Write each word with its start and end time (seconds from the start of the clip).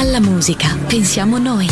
Alla 0.00 0.18
musica 0.18 0.74
pensiamo 0.86 1.36
noi. 1.36 1.68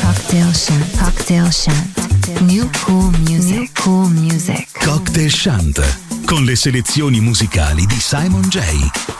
Cocktail 0.00 0.54
Shant. 0.54 0.96
Cocktail 0.96 1.52
Shant. 1.52 2.40
New 2.40 2.70
cool 2.84 3.10
music. 3.18 3.58
New 3.58 3.68
cool 3.82 4.08
music. 4.08 4.66
Cocktail 4.82 5.30
Shant 5.30 6.24
con 6.24 6.42
le 6.44 6.56
selezioni 6.56 7.20
musicali 7.20 7.84
di 7.84 8.00
Simon 8.00 8.48
J. 8.48 8.60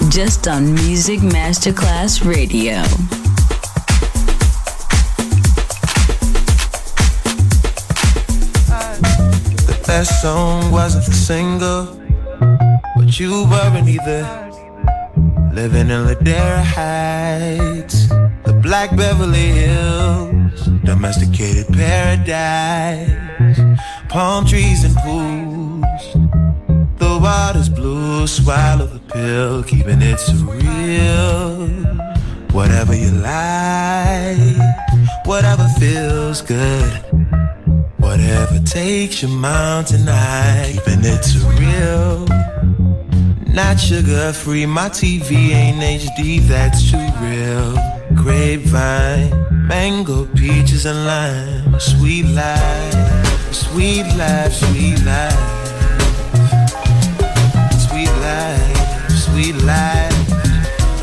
Just 0.09 0.47
on 0.47 0.73
Music 0.73 1.21
Masterclass 1.21 2.23
Radio. 2.23 2.81
The 9.67 9.79
best 9.85 10.23
song 10.23 10.71
wasn't 10.71 11.05
the 11.05 11.13
single, 11.13 11.89
but 12.97 13.19
you 13.19 13.45
weren't 13.45 13.87
either. 13.87 14.44
Living 15.55 15.89
in 15.89 16.07
Ladera 16.07 16.65
Heights, 16.65 18.09
the 18.43 18.53
Black 18.61 18.91
Beverly 18.97 19.53
Hills, 19.63 20.67
domesticated 20.83 21.69
paradise, 21.73 23.09
palm 24.09 24.45
trees 24.47 24.83
and 24.83 24.97
pools. 24.97 25.85
The 26.99 27.21
water's 27.23 27.69
blue, 27.69 28.27
swallow 28.27 28.87
the 28.87 28.99
pill, 28.99 29.63
keeping 29.63 30.03
it 30.03 30.19
surreal. 30.19 31.71
Whatever 32.53 32.97
you 32.97 33.13
like, 33.13 34.37
whatever 35.25 35.69
feels 35.79 36.43
good. 36.43 36.93
Whatever 37.99 38.59
takes 38.65 39.23
your 39.23 39.31
mountain 39.31 40.09
high, 40.09 40.73
keeping 40.73 41.05
it 41.05 41.23
surreal. 41.23 42.54
Not 43.55 43.79
sugar 43.79 44.33
free, 44.33 44.67
my 44.67 44.89
TV 44.89 45.51
ain't 45.51 45.79
HD, 45.79 46.41
that's 46.41 46.91
too 46.91 46.99
real. 47.23 47.75
Grapevine, 48.17 49.31
mango, 49.69 50.27
peaches, 50.35 50.87
and 50.87 51.07
lime. 51.07 51.79
Sweet 51.79 52.25
life, 52.25 53.53
sweet 53.53 54.07
life, 54.17 54.53
sweet 54.53 54.99
life. 55.05 55.39
Sweet 57.79 58.11
life, 58.27 59.11
sweet 59.11 59.57
life. 59.63 60.13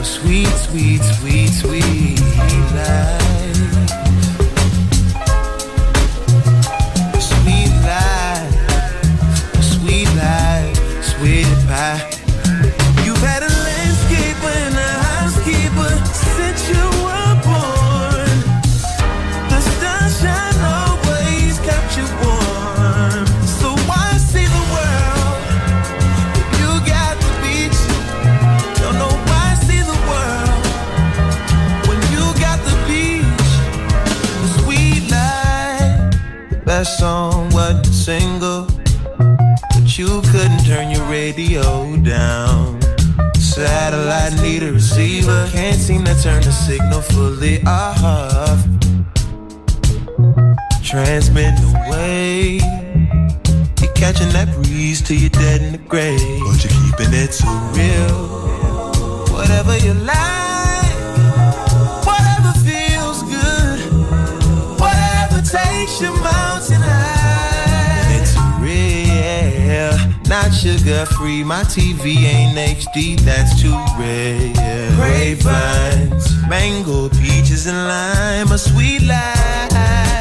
Sweet, 0.03 0.47
sweet, 0.47 1.01
sweet, 1.01 1.47
sweet 1.47 2.19
life. 2.75 3.20
The 46.51 46.57
signal 46.57 47.01
fully 47.01 47.61
uh-huh. 47.65 48.45
off. 48.47 48.61
Transmitting 50.83 51.63
away, 51.75 52.59
you're 53.79 53.93
catching 53.93 54.29
that 54.35 54.49
breeze 54.55 55.01
till 55.01 55.17
you're 55.17 55.29
dead 55.29 55.61
in 55.61 55.71
the 55.71 55.77
grave, 55.77 56.19
but 56.43 56.59
you're 56.63 56.75
keeping 56.81 57.13
it 57.13 57.31
so 57.33 57.47
real. 57.77 58.19
Whatever 59.33 59.77
you 59.77 59.93
like, 59.93 60.97
whatever 62.03 62.51
feels 62.67 63.23
good, 63.23 63.79
whatever 64.79 65.39
takes 65.39 66.01
your 66.01 66.15
mountain 66.19 66.81
high. 66.83 68.19
It's 68.19 68.35
real, 68.59 69.95
not 70.27 70.51
sugar 70.51 71.05
free. 71.17 71.43
My 71.45 71.63
TV 71.63 72.17
ain't 72.25 72.57
HD, 72.57 73.17
that's 73.21 73.61
too 73.61 73.77
rare. 73.97 74.51
Grapevines, 74.95 76.40
mango, 76.51 77.07
peaches, 77.07 77.65
and 77.65 77.87
lime. 77.87 78.51
A 78.51 78.57
sweet 78.57 79.03
life, 79.03 80.20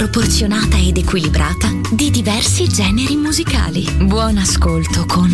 proporzionata 0.00 0.78
ed 0.78 0.96
equilibrata 0.96 1.68
di 1.92 2.10
diversi 2.10 2.66
generi 2.66 3.16
musicali. 3.16 3.86
Buon 4.06 4.38
ascolto 4.38 5.04
con 5.04 5.30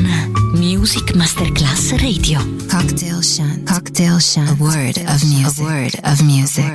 Music 0.54 1.14
Masterclass 1.14 1.92
Radio. 1.92 2.40
Cocktail 2.68 3.22
Shunt. 3.22 3.70
Cocktail 3.70 4.20
Shunt. 4.20 4.48
A 4.48 4.56
word 4.58 4.96
of 5.06 5.22
music. 5.22 5.60
A 5.60 5.62
word 5.62 6.00
of 6.02 6.20
music. 6.22 6.65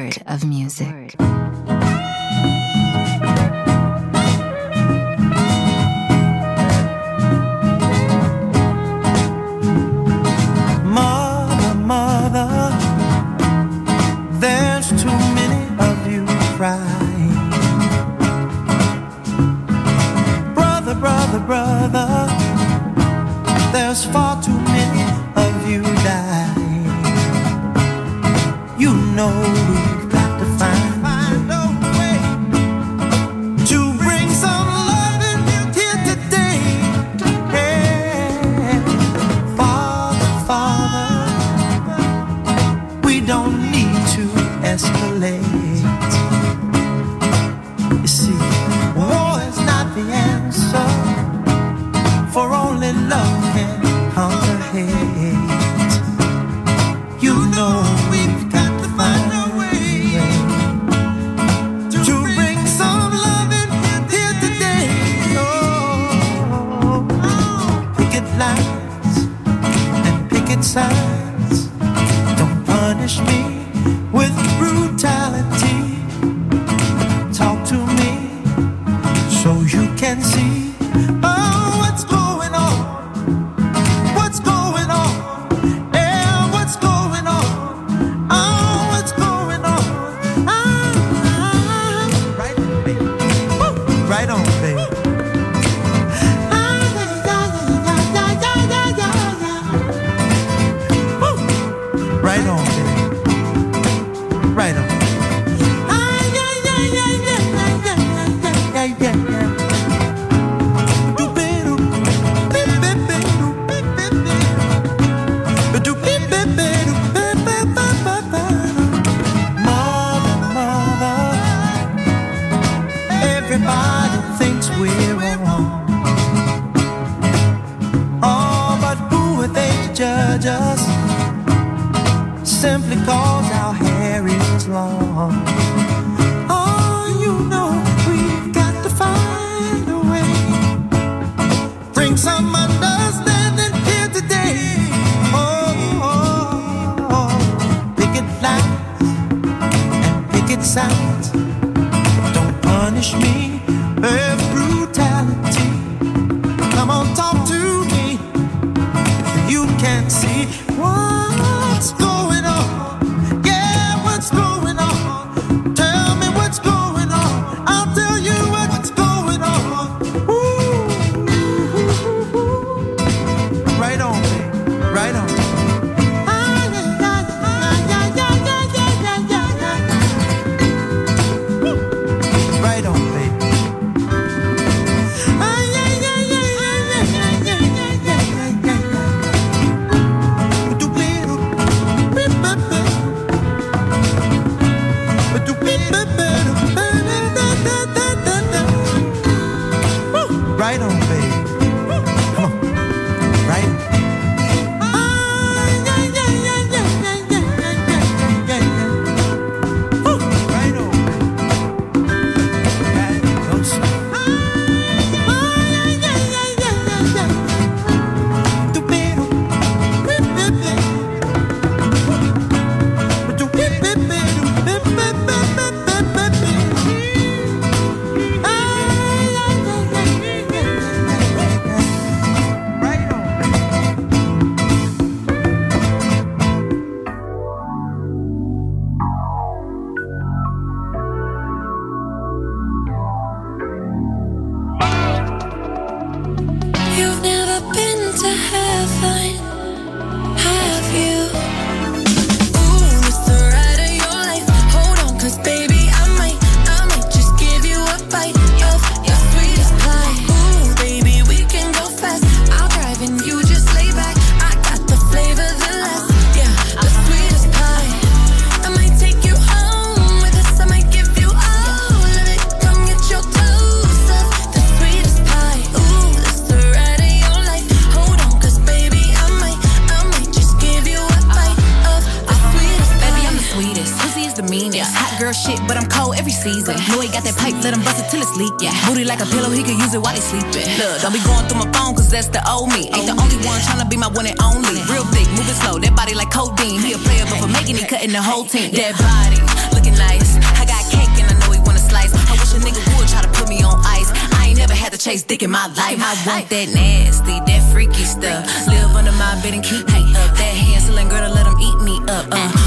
Leak. 288.41 288.53
Yeah. 288.59 288.73
Booty 288.89 289.05
like 289.05 289.21
a 289.21 289.29
pillow, 289.29 289.49
he 289.53 289.61
could 289.61 289.77
use 289.77 289.93
it 289.93 290.01
while 290.01 290.17
he 290.17 290.21
sleeping. 290.21 290.65
Look, 290.81 291.01
don't 291.05 291.13
be 291.13 291.21
going 291.21 291.45
through 291.45 291.61
my 291.61 291.69
phone, 291.77 291.93
cause 291.93 292.09
that's 292.09 292.27
the 292.33 292.41
old 292.49 292.73
me. 292.73 292.89
Ain't 292.89 293.05
the 293.05 293.13
only 293.13 293.37
one 293.45 293.61
tryna 293.61 293.85
be 293.85 293.97
my 293.97 294.09
one 294.09 294.25
and 294.25 294.37
only. 294.41 294.81
Real 294.89 295.05
thick, 295.13 295.29
moving 295.37 295.57
slow, 295.61 295.77
that 295.77 295.93
body 295.93 296.17
like 296.17 296.33
codeine. 296.33 296.81
He 296.81 296.97
a 296.97 296.99
player, 296.99 297.25
but 297.29 297.37
for 297.37 297.51
making 297.51 297.77
it, 297.77 297.85
cutting 297.85 298.11
the 298.11 298.21
whole 298.21 298.45
team. 298.45 298.73
That 298.73 298.97
body, 298.97 299.39
looking 299.77 299.95
nice. 299.95 300.41
I 300.57 300.65
got 300.65 300.81
cake 300.89 301.13
and 301.21 301.29
I 301.29 301.35
know 301.45 301.53
he 301.53 301.61
wanna 301.61 301.83
slice. 301.83 302.11
I 302.13 302.33
wish 302.41 302.51
a 302.57 302.59
nigga 302.65 302.81
would 302.97 303.07
try 303.07 303.21
to 303.21 303.31
put 303.37 303.47
me 303.47 303.61
on 303.61 303.77
ice. 303.85 304.09
I 304.33 304.49
ain't 304.49 304.57
never 304.57 304.73
had 304.73 304.91
to 304.91 304.99
chase 304.99 305.21
dick 305.21 305.43
in 305.43 305.51
my 305.51 305.67
life. 305.77 306.01
I 306.01 306.13
want 306.25 306.49
that 306.49 306.67
nasty, 306.73 307.37
that 307.45 307.61
freaky 307.71 308.05
stuff. 308.05 308.41
Live 308.67 308.91
under 308.97 309.13
my 309.13 309.37
bed 309.45 309.53
and 309.53 309.63
keep 309.63 309.85
me 309.93 310.01
up. 310.17 310.33
That 310.37 310.53
Hansel 310.65 310.97
and 310.97 311.09
Gretel, 311.09 311.33
let 311.33 311.45
him 311.45 311.57
eat 311.61 311.79
me 311.85 311.95
up. 312.09 312.25
Uh, 312.31 312.60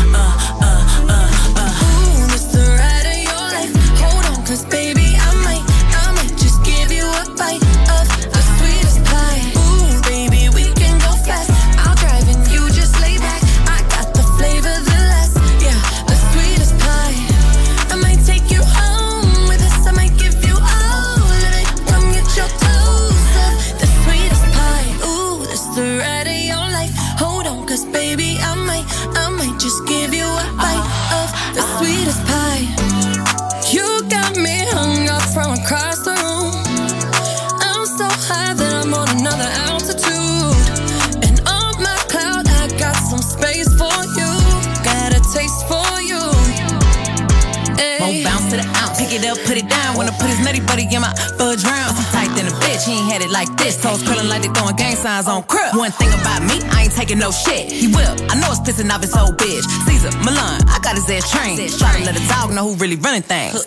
40 50.75 50.95
in 50.95 51.01
my 51.03 51.15
fudge 51.39 51.63
round. 51.63 51.95
Tight 52.11 52.35
than 52.35 52.47
a 52.49 52.55
bitch, 52.59 52.87
he 52.87 52.99
ain't 52.99 53.13
had 53.13 53.23
it 53.23 53.31
like 53.31 53.49
this. 53.57 53.81
Toes 53.81 54.03
curling 54.03 54.29
like 54.29 54.43
they 54.43 54.49
throwing 54.49 54.75
gang 54.75 54.97
signs 54.97 55.29
on 55.29 55.45
crib. 55.45 55.77
One 55.77 55.93
thing 55.93 56.09
about 56.21 56.43
me, 56.43 56.59
I 56.75 56.85
ain't 56.85 56.93
taking 56.93 57.19
no 57.19 57.31
shit. 57.31 57.71
He 57.71 57.87
will, 57.87 58.15
I 58.31 58.35
know 58.41 58.51
it's 58.51 58.61
pissing 58.61 58.91
off 58.91 59.01
his 59.01 59.15
whole 59.15 59.33
bitch. 59.33 59.63
Cesar, 59.87 60.11
Millan, 60.27 60.59
I 60.67 60.81
got 60.83 60.97
his 60.97 61.09
ass 61.11 61.31
trained. 61.31 61.59
Try 61.79 61.99
to 61.99 62.05
let 62.05 62.17
a 62.19 62.29
dog 62.29 62.53
know 62.53 62.69
who 62.69 62.75
really 62.75 62.97
running 62.97 63.23
things. 63.23 63.67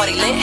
Party 0.00 0.14
lit. 0.14 0.34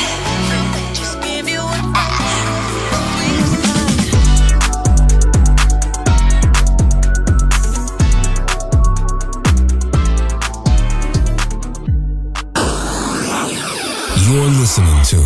You're 14.28 14.46
listening 14.60 15.02
to 15.06 15.18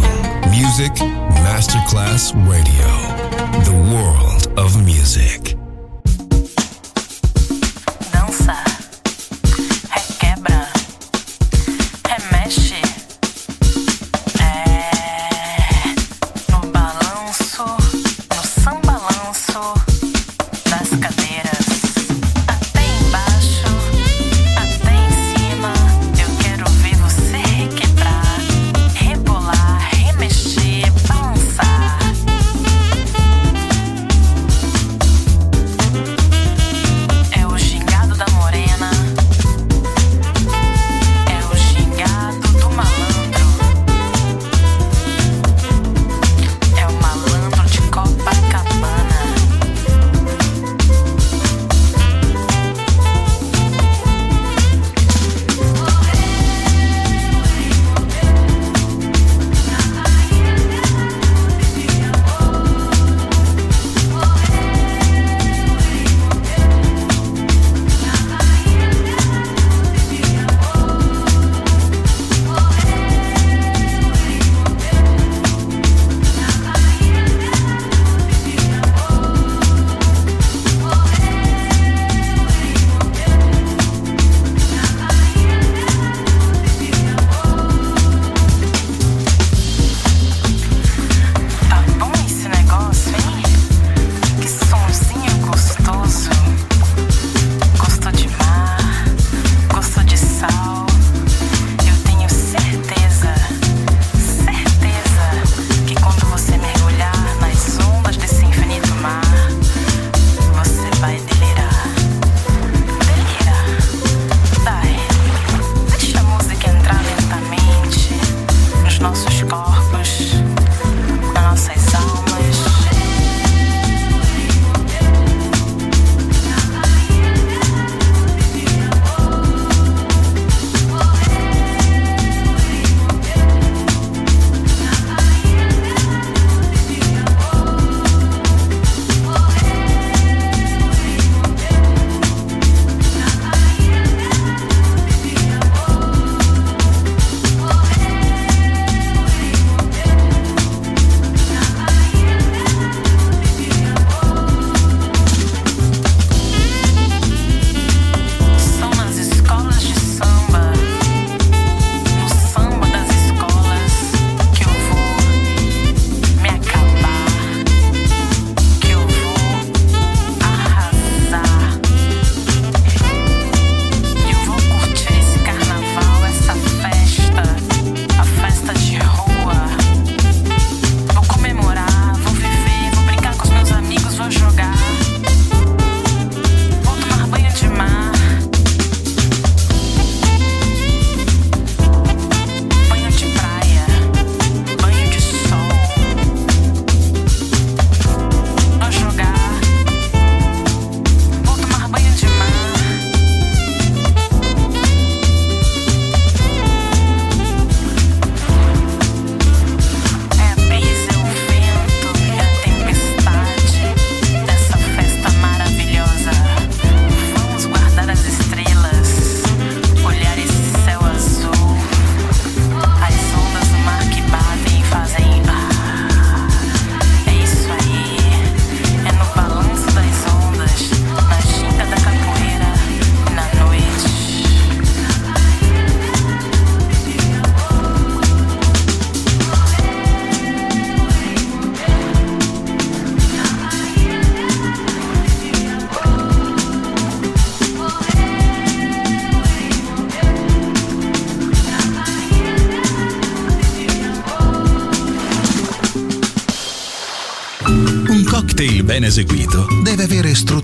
Music 0.49 0.93
Masterclass 1.43 2.31
Radio, 2.47 2.87
the 3.65 3.75
world 3.91 4.57
of 4.57 4.81
music. 4.85 5.40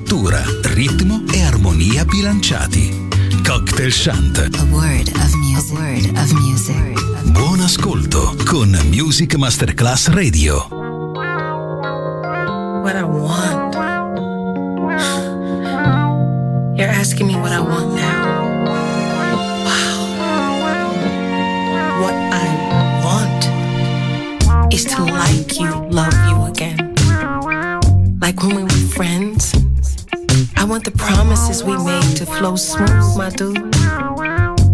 Struttura, 0.07 0.41
ritmo 0.63 1.21
e 1.33 1.41
armonia 1.43 2.05
bilanciati. 2.05 3.07
Cocktail 3.45 3.91
Shant. 3.91 4.37
A 4.37 4.63
word 4.71 5.09
of 5.09 5.35
music. 5.35 5.67
A 5.69 5.75
word 5.75 6.17
of 6.17 6.31
music. 6.31 7.31
Buon 7.33 7.59
ascolto 7.59 8.33
con 8.45 8.69
Music 8.89 9.35
Masterclass 9.35 10.07
Radio. 10.07 10.65
What 12.83 12.95
I 12.95 13.03
want. 13.03 13.75
You're 16.77 16.93
asking 16.93 17.27
me 17.27 17.35
what 17.35 17.51
I 17.51 17.59
want 17.59 17.93
now. 17.93 18.45
Wow. 19.65 20.07
What 21.99 22.15
I 22.31 22.47
want 23.03 24.73
is 24.73 24.85
to 24.85 25.03
like 25.03 25.59
you, 25.59 25.69
love 25.89 26.15
you 26.29 26.45
again. 26.45 26.95
Like 28.21 28.41
when 28.41 28.55
we 28.55 28.63
were 28.63 28.87
friends. 28.95 29.56
I 30.67 30.69
want 30.69 30.83
the 30.83 30.91
promises 30.91 31.63
we 31.63 31.77
made 31.77 32.17
to 32.17 32.25
flow 32.25 32.57
smooth, 32.57 33.15
my 33.15 33.29
dude. 33.29 33.71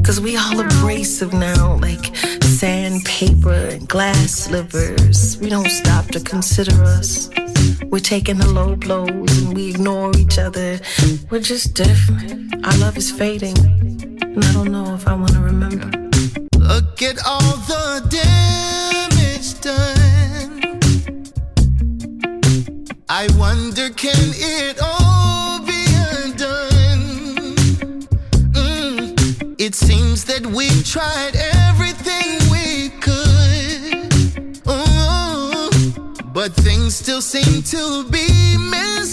Cause 0.03 0.19
we 0.19 0.35
all 0.35 0.59
abrasive 0.59 1.33
now, 1.33 1.77
like 1.77 2.15
sandpaper 2.41 3.53
and 3.53 3.87
glass 3.87 4.31
slivers. 4.31 5.37
We 5.37 5.49
don't 5.49 5.69
stop 5.69 6.07
to 6.07 6.19
consider 6.19 6.73
us. 6.83 7.29
We're 7.91 7.99
taking 7.99 8.39
the 8.39 8.49
low 8.49 8.75
blows 8.75 9.37
and 9.37 9.55
we 9.55 9.69
ignore 9.69 10.11
each 10.17 10.39
other. 10.39 10.79
We're 11.29 11.41
just 11.41 11.75
different. 11.75 12.65
Our 12.65 12.77
love 12.79 12.97
is 12.97 13.11
fading. 13.11 13.59
And 13.59 14.43
I 14.43 14.51
don't 14.51 14.71
know 14.71 14.95
if 14.95 15.07
I 15.07 15.13
wanna 15.13 15.41
remember. 15.41 15.91
Look 16.57 17.03
at 17.03 17.19
all 17.23 17.55
the 17.69 18.01
damage 18.09 19.61
done. 19.61 20.89
I 23.09 23.27
wonder, 23.37 23.91
can 23.91 24.31
it 24.33 24.81
all 24.81 25.32
That 30.25 30.45
we've 30.47 30.85
tried 30.85 31.35
everything 31.35 32.39
we 32.49 32.89
could. 33.01 34.61
Oh, 34.65 35.69
but 36.33 36.53
things 36.53 36.95
still 36.95 37.21
seem 37.21 37.61
to 37.63 38.03
be 38.09 38.27
misunderstood. 38.57 39.12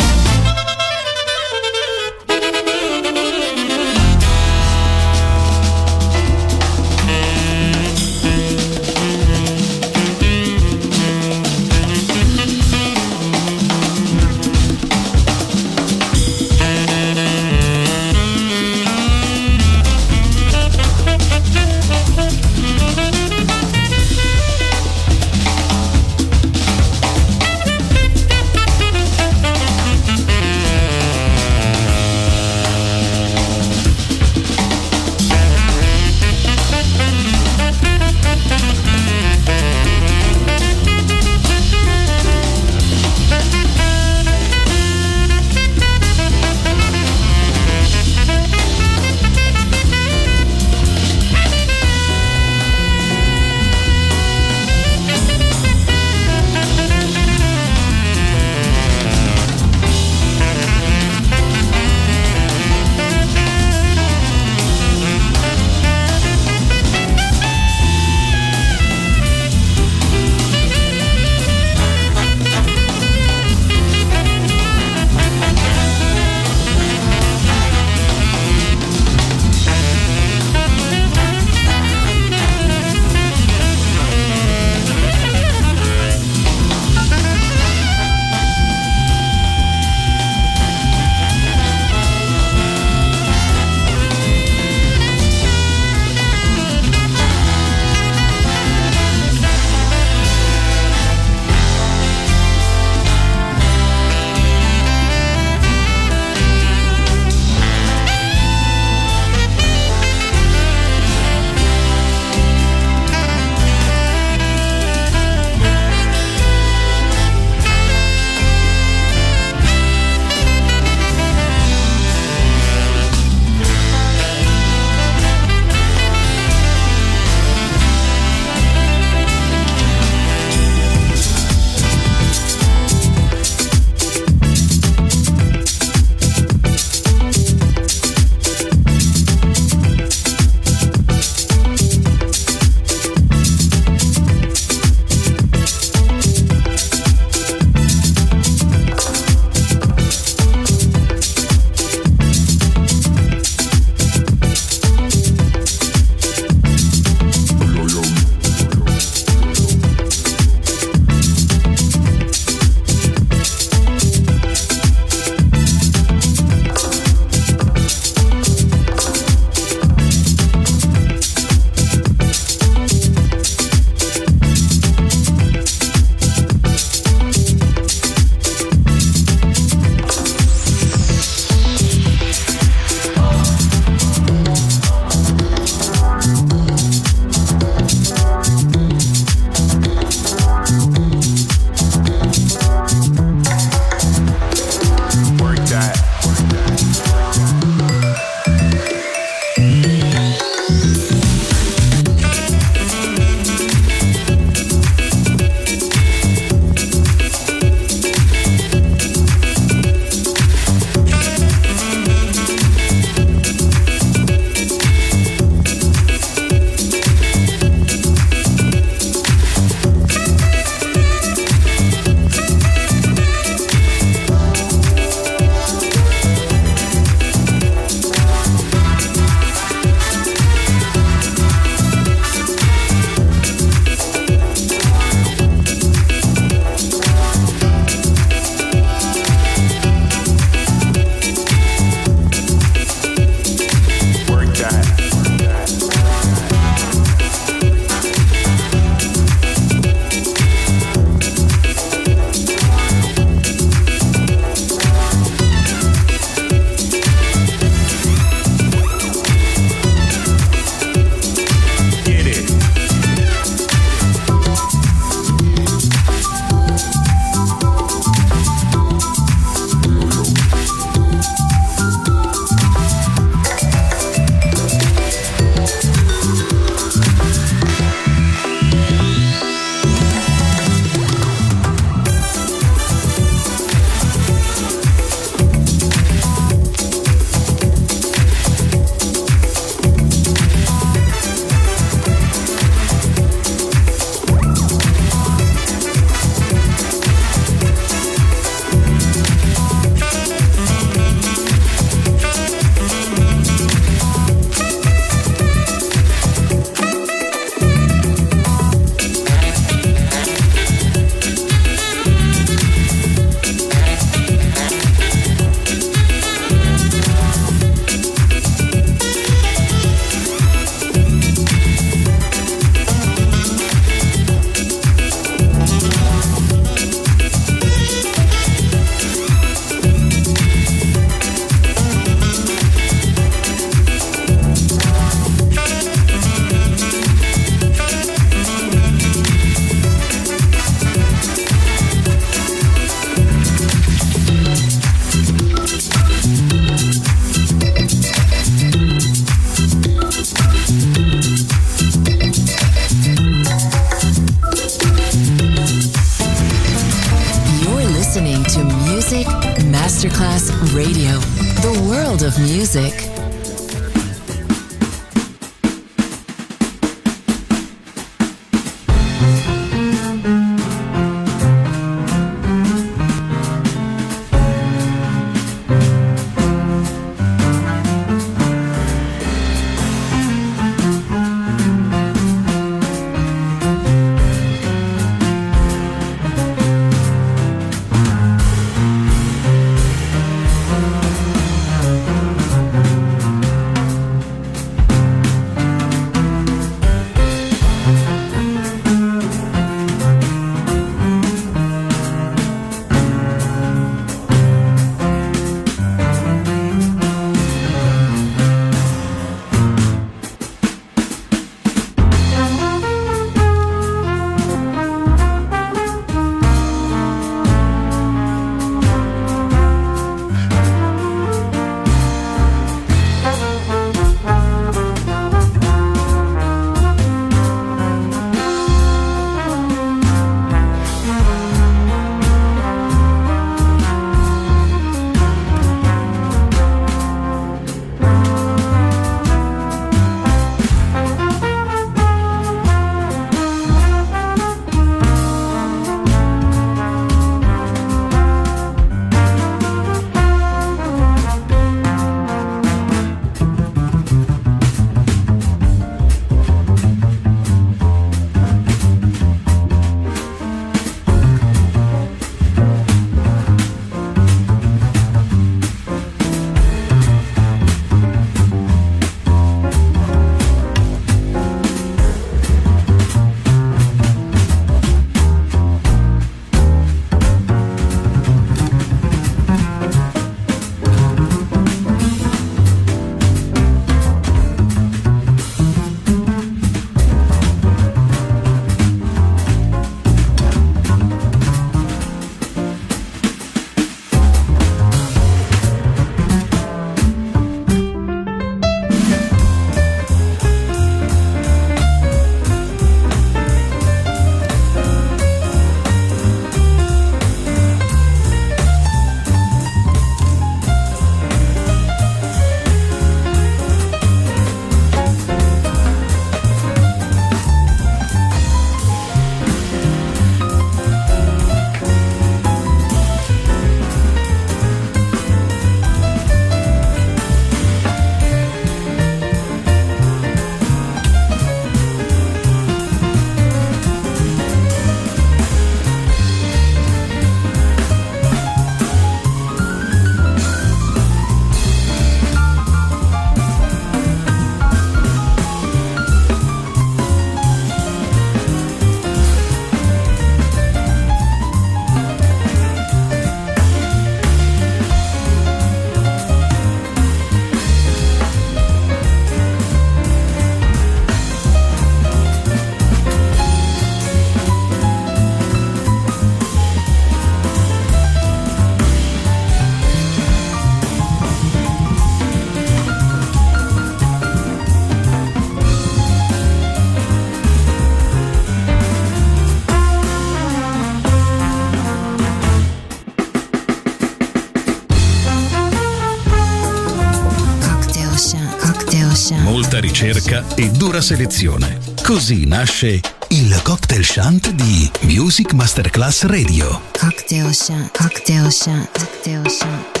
Ricerca 590.02 590.44
e 590.56 590.68
dura 590.70 591.00
selezione. 591.00 591.78
Così 592.02 592.44
nasce 592.44 593.00
il 593.28 593.60
cocktail 593.62 594.04
shant 594.04 594.50
di 594.50 594.90
Music 595.02 595.52
Masterclass 595.52 596.24
Radio. 596.24 596.80
Cocktail 596.98 597.54
shant, 597.54 597.96
cocktail 597.96 598.50
shant, 598.50 598.90
cocktail 598.98 599.48
shant. 599.48 600.00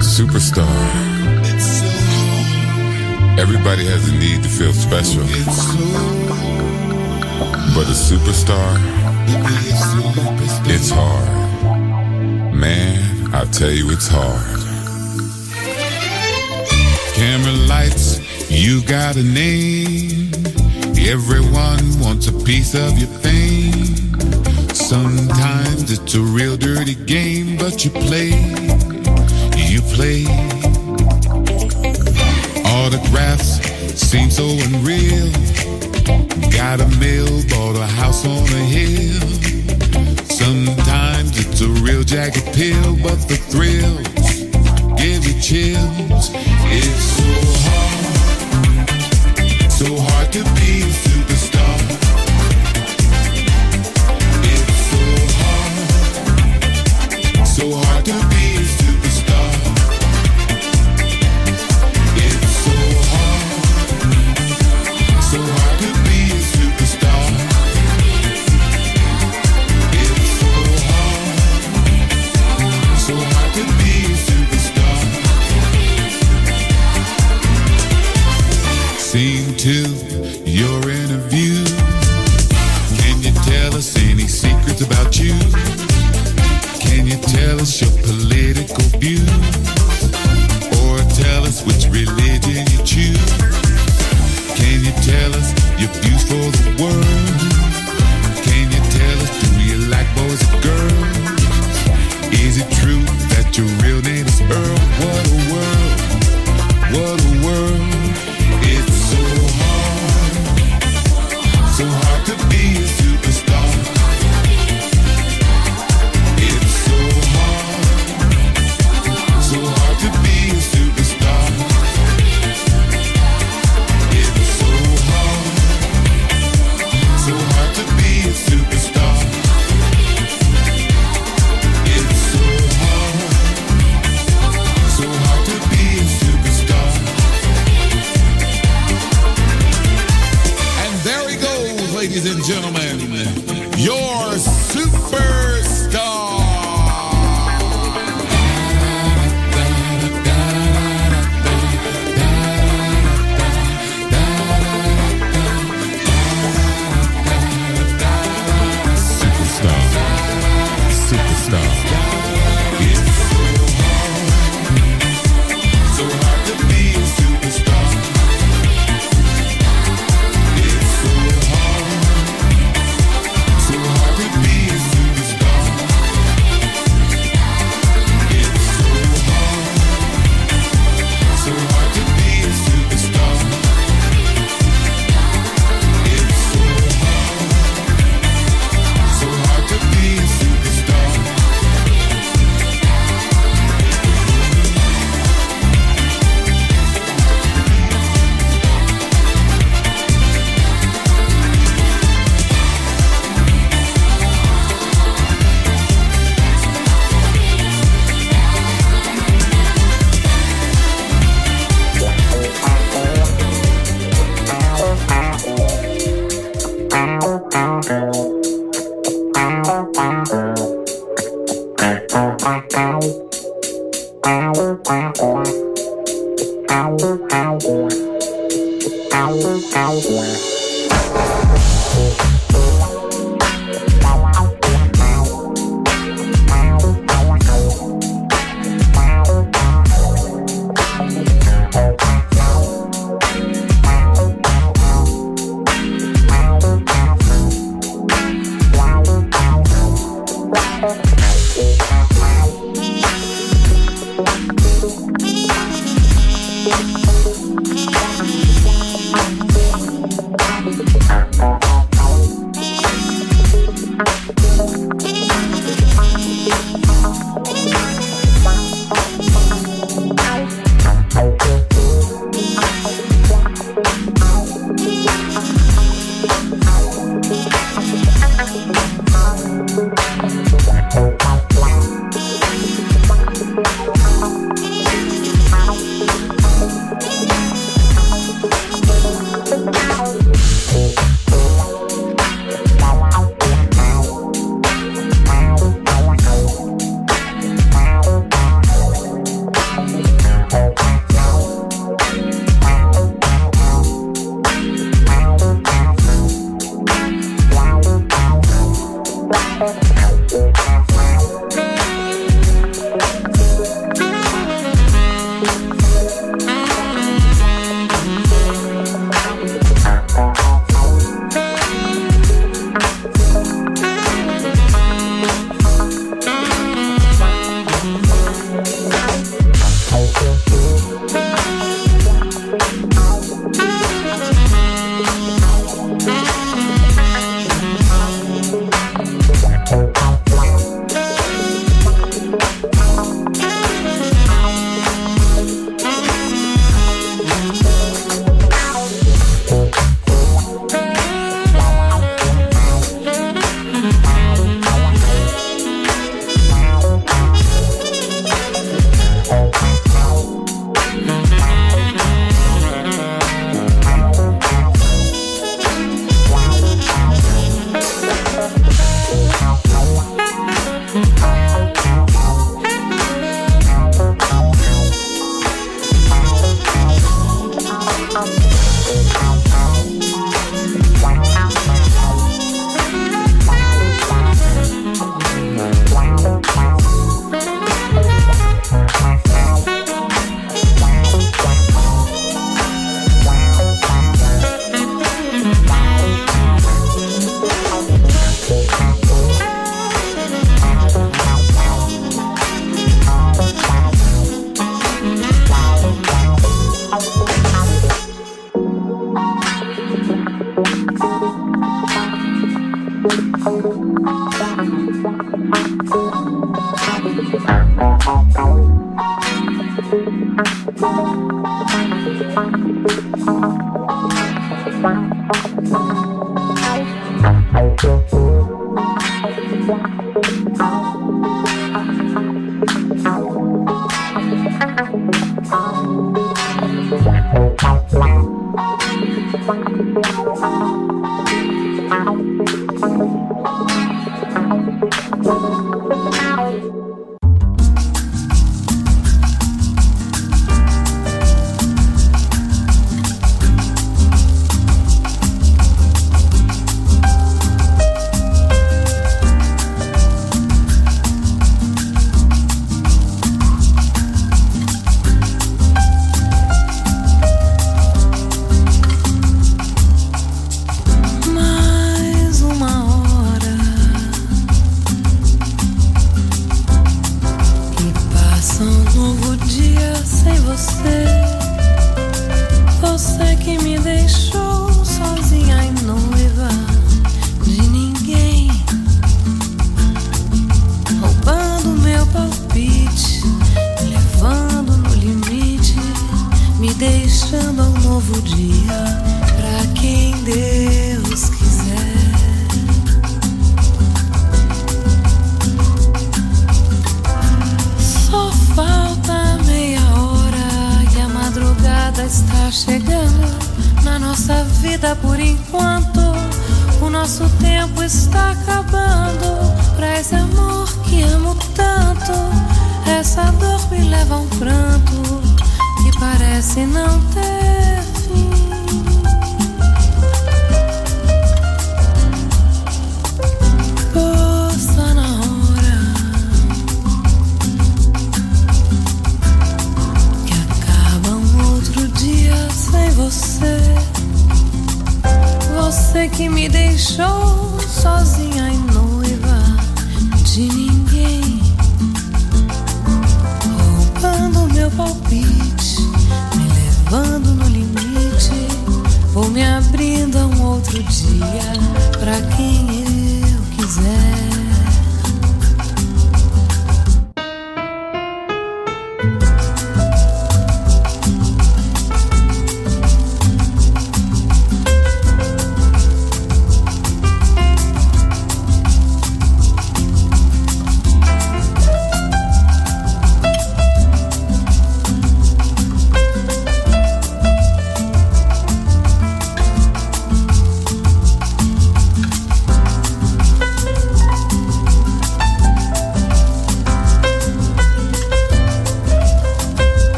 Superstar. 0.00 0.66
Everybody 3.36 3.84
has 3.86 4.08
a 4.08 4.12
need 4.12 4.42
to 4.42 4.48
feel 4.48 4.72
special. 4.72 5.24
But 7.74 7.86
a 7.86 7.94
superstar, 7.94 8.80
it's 10.66 10.90
hard. 10.90 11.28
Man, 12.54 13.34
I 13.34 13.44
tell 13.50 13.70
you, 13.70 13.90
it's 13.90 14.08
hard. 14.08 14.61
Lights, 17.72 18.50
you 18.50 18.82
got 18.82 19.16
a 19.16 19.22
name. 19.22 20.30
Everyone 21.14 21.84
wants 22.04 22.26
a 22.28 22.34
piece 22.48 22.74
of 22.74 22.90
your 22.98 23.12
fame. 23.24 23.96
Sometimes 24.92 25.90
it's 25.96 26.14
a 26.14 26.24
real 26.38 26.56
dirty 26.56 26.96
game, 27.16 27.56
but 27.56 27.74
you 27.84 27.90
play, 27.90 28.30
you 29.70 29.80
play. 29.96 30.20
Autographs 32.78 33.50
seem 34.08 34.28
so 34.30 34.46
unreal. 34.66 35.30
Got 36.60 36.78
a 36.86 36.88
mill, 37.02 37.34
bought 37.52 37.76
a 37.86 37.88
house 38.00 38.22
on 38.26 38.46
a 38.60 38.64
hill. 38.76 39.22
Sometimes 40.42 41.30
it's 41.42 41.60
a 41.62 41.70
real 41.86 42.02
jagged 42.02 42.46
pill, 42.54 42.90
but 43.06 43.18
the 43.28 43.38
thrills 43.50 44.11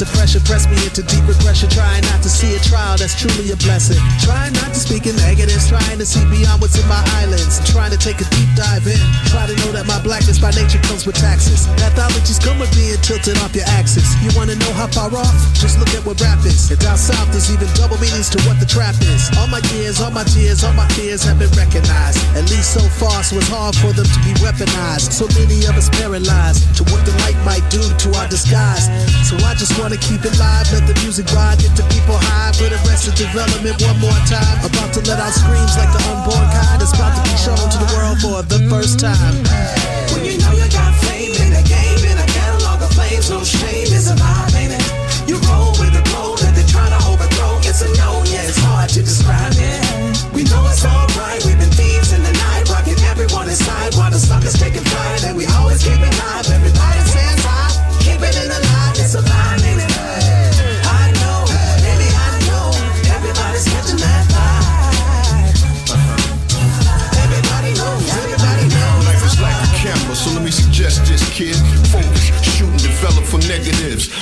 To 0.00 0.08
pressure 0.16 0.40
press 0.48 0.64
me 0.64 0.80
into 0.80 1.04
deep 1.04 1.20
regression. 1.28 1.68
Trying 1.68 2.00
not 2.08 2.24
to 2.24 2.32
see 2.32 2.56
a 2.56 2.60
trial 2.64 2.96
that's 2.96 3.12
truly 3.12 3.52
a 3.52 3.58
blessing. 3.60 4.00
Trying 4.24 4.56
not 4.56 4.72
to 4.72 4.80
speak 4.80 5.04
in 5.04 5.12
negatives. 5.20 5.68
Trying 5.68 6.00
to 6.00 6.08
see 6.08 6.24
beyond 6.32 6.64
what's 6.64 6.80
in 6.80 6.88
my 6.88 7.04
islands. 7.20 7.60
Trying 7.68 7.92
to 7.92 8.00
take 8.00 8.16
a 8.16 8.24
deep 8.32 8.48
dive 8.56 8.88
in. 8.88 8.96
Try 9.28 9.44
to 9.44 9.52
know 9.60 9.76
that 9.76 9.84
my 9.84 10.00
blackness 10.00 10.40
by 10.40 10.56
nature 10.56 10.80
comes 10.88 11.04
with 11.04 11.20
taxes. 11.20 11.68
Pathologies 11.76 12.40
come 12.40 12.56
with 12.56 12.72
being 12.72 12.96
tilted 13.04 13.36
off 13.44 13.52
your 13.52 13.68
axis. 13.76 14.08
You 14.24 14.32
wanna 14.32 14.56
know 14.56 14.72
how 14.72 14.88
far 14.88 15.12
off? 15.12 15.36
Just 15.52 15.76
look 15.76 15.92
at 15.92 16.00
what 16.08 16.16
rap 16.24 16.40
is. 16.48 16.72
And 16.72 16.80
down 16.80 16.96
south, 16.96 17.28
there's 17.36 17.52
even 17.52 17.68
double 17.76 18.00
meanings 18.00 18.32
to 18.32 18.40
what 18.48 18.56
the 18.56 18.64
trap 18.64 18.96
is. 19.04 19.28
All 19.36 19.52
my 19.52 19.60
years, 19.76 20.00
all 20.00 20.10
my 20.16 20.24
tears, 20.24 20.64
all 20.64 20.72
my 20.72 20.88
fears 20.96 21.28
have 21.28 21.36
been 21.36 21.52
recognized. 21.52 22.24
At 22.40 22.48
least 22.48 22.72
so 22.72 22.80
far, 22.96 23.20
so 23.20 23.36
it's 23.36 23.52
hard 23.52 23.76
for 23.76 23.92
them 23.92 24.08
to 24.08 24.20
be 24.24 24.32
weaponized. 24.40 25.12
So 25.12 25.28
many 25.36 25.68
of 25.68 25.76
us 25.76 25.92
paralyzed 25.92 26.72
to 26.80 26.88
what 26.88 27.04
the 27.04 27.12
light 27.20 27.36
might 27.44 27.68
do 27.68 27.84
to 27.84 28.08
our 28.16 28.28
disguise. 28.32 28.88
So 29.28 29.36
I 29.44 29.52
just 29.60 29.76
wanna 29.76 29.89
keep 29.98 30.22
it 30.22 30.38
live, 30.38 30.70
let 30.70 30.86
the 30.86 30.94
music 31.02 31.26
ride, 31.34 31.58
get 31.58 31.74
the 31.74 31.82
people 31.90 32.14
high 32.14 32.54
for 32.54 32.70
the 32.70 32.78
rest 32.86 33.10
of 33.10 33.14
development 33.18 33.74
one 33.82 33.98
more 33.98 34.20
time. 34.30 34.62
About 34.62 34.94
to 34.94 35.00
let 35.02 35.18
out 35.18 35.34
screams 35.34 35.74
like 35.74 35.90
the 35.90 36.02
unborn 36.14 36.46
kind. 36.54 36.78
It's 36.78 36.94
about 36.94 37.18
to 37.18 37.22
be 37.26 37.34
shown 37.34 37.58
to 37.58 37.78
the 37.82 37.90
world 37.98 38.22
for 38.22 38.38
the 38.46 38.62
first 38.70 39.02
time. 39.02 39.34
When 40.14 40.22
you 40.22 40.38
know 40.38 40.54
you 40.54 40.68
got 40.70 40.94
fame 41.02 41.34
in 41.42 41.50
the 41.50 41.64
game, 41.66 42.02
in 42.06 42.16
a 42.18 42.28
catalog 42.30 42.86
of 42.86 42.90
flames, 42.94 43.30
no 43.34 43.42
shame 43.42 43.90
is 43.90 44.06
a 44.06 44.14
ain't 44.54 44.78
it? 44.78 44.86
You 45.26 45.42
roll 45.50 45.74
with 45.82 45.90
the 45.90 46.02
glow 46.06 46.38
that 46.38 46.54
they're 46.54 46.70
trying 46.70 46.94
to 46.94 47.00
overthrow. 47.10 47.58
It's 47.66 47.82
a 47.82 47.90
no, 47.98 48.22
yeah, 48.30 48.46
it's 48.46 48.62
hard 48.62 48.90
to 48.94 49.02
describe 49.02 49.58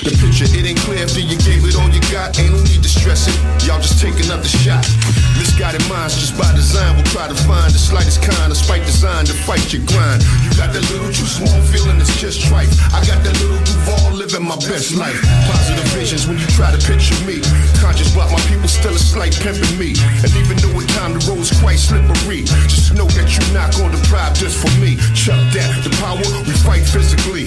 The 0.02 0.14
picture, 0.16 0.48
it 0.48 0.64
ain't 0.64 0.80
clear 0.82 1.04
after 1.04 1.20
you 1.20 1.36
gave 1.44 1.62
it 1.62 1.76
all 1.76 1.90
you 1.90 2.00
got. 2.10 2.38
Ain't 2.38 2.54
no 2.54 2.60
need 2.64 2.82
to 2.82 2.88
stress 2.88 3.28
it. 3.28 3.36
Y'all 3.66 3.78
just 3.78 4.00
take 4.00 4.16
another 4.24 4.48
shot. 4.48 4.82
Misguided 5.36 5.84
minds, 5.86 6.18
just 6.18 6.34
by 6.34 6.48
design, 6.54 6.96
will 6.96 7.06
try 7.12 7.28
to 7.28 7.38
find 7.46 7.70
the 7.70 7.78
slightest 7.78 8.22
kind 8.22 8.50
of 8.50 8.56
spike 8.56 8.86
design 8.86 9.26
to 9.26 9.34
fight 9.46 9.62
your 9.70 9.84
grind. 9.86 10.22
You 10.46 10.50
got 10.56 10.72
that 10.72 10.82
little 10.90 11.10
too 11.12 11.28
small 11.28 11.58
feeling, 11.68 12.00
it's 12.00 12.14
just 12.18 12.40
trite. 12.46 12.70
I 12.94 13.02
got 13.04 13.20
that 13.22 13.34
little 13.42 13.60
Duval 13.66 14.16
living 14.16 14.46
my 14.46 14.56
best 14.70 14.94
life. 14.94 15.18
Positive 15.50 15.88
visions 15.92 16.26
when 16.26 16.38
you 16.38 16.46
try 16.54 16.70
to 16.70 16.80
picture 16.80 17.18
me. 17.26 17.42
Conscious 17.82 18.14
about 18.14 18.30
my 18.30 18.40
people, 18.46 18.70
still 18.70 18.94
a 18.94 18.98
slight 18.98 19.34
pimping 19.42 19.74
me. 19.78 19.94
And 20.22 20.30
even 20.38 20.56
though 20.62 20.77
time 20.98 21.14
the 21.14 21.22
road's 21.30 21.54
quite 21.62 21.78
slippery, 21.78 22.42
just 22.66 22.90
know 22.94 23.06
that 23.14 23.30
you're 23.30 23.52
not 23.54 23.70
gonna 23.78 23.94
deprive 23.94 24.34
just 24.34 24.58
for 24.58 24.72
me. 24.82 24.98
Chuck 25.14 25.38
that, 25.54 25.70
the 25.86 25.94
power, 26.02 26.18
we 26.42 26.54
fight 26.66 26.82
physically. 26.82 27.46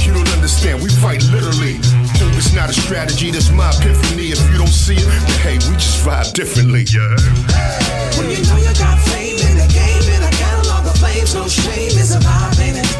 you 0.00 0.12
don't 0.16 0.32
understand, 0.32 0.80
we 0.80 0.88
fight 0.88 1.20
literally. 1.28 1.76
Hope 2.16 2.32
it's 2.40 2.56
not 2.56 2.70
a 2.70 2.72
strategy, 2.72 3.30
that's 3.30 3.52
my 3.52 3.68
epiphany. 3.76 4.32
If 4.32 4.40
you 4.48 4.56
don't 4.56 4.72
see 4.72 4.96
it, 4.96 5.04
then 5.04 5.38
hey, 5.44 5.56
we 5.68 5.76
just 5.76 6.00
vibe 6.00 6.32
differently. 6.32 6.88
Yeah. 6.88 7.20
When 8.16 8.32
you 8.32 8.40
know 8.48 8.56
you 8.56 8.72
got 8.80 8.96
fame 9.12 9.36
in 9.36 9.60
the 9.60 9.68
game, 9.68 10.04
in 10.16 10.22
a 10.24 10.32
catalog 10.40 10.88
of 10.88 10.96
flames, 10.96 11.34
no 11.34 11.48
shame 11.48 11.92
is 12.00 12.16
a 12.16 12.20
vibe, 12.20 12.60
ain't 12.64 12.80
it? 12.80 12.99